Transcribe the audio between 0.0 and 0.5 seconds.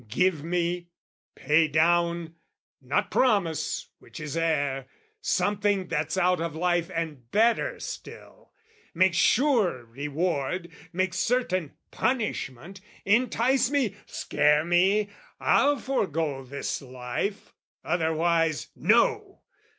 Give